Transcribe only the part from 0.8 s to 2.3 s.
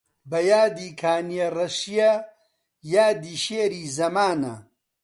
کانیەڕەشیە